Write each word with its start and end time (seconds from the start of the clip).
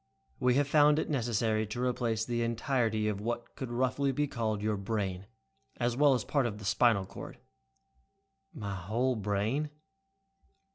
We 0.39 0.55
have 0.55 0.67
found 0.67 0.97
it 0.97 1.11
necessary 1.11 1.67
to 1.67 1.83
replace 1.83 2.25
the 2.25 2.41
entirety 2.41 3.07
of 3.07 3.21
what 3.21 3.55
could 3.55 3.69
roughly 3.69 4.11
be 4.11 4.25
called 4.27 4.63
your 4.63 4.75
'brain', 4.75 5.27
as 5.77 5.95
well 5.95 6.15
as 6.15 6.25
part 6.25 6.47
of 6.47 6.57
the 6.57 6.65
spinal 6.65 7.05
cord." 7.05 7.37
"My 8.51 8.73
whole 8.73 9.15
brain?" 9.15 9.69